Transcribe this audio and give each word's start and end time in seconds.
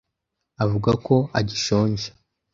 avuga 0.63 0.91
ko 1.05 1.15
agishonje. 1.39 2.07